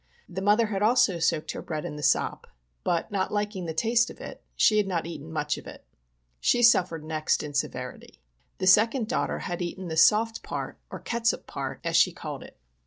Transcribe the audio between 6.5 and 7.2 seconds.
suffered